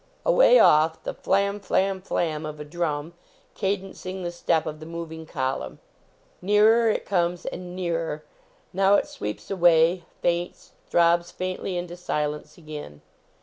[0.25, 3.13] Away off the flam, flam, flam, of a drum,
[3.53, 5.77] cadencing the step of the moving .column.
[6.41, 8.23] Nearer it comes; and nearer;
[8.73, 13.01] now it sweeps away; faints; throbs faintly into silence again.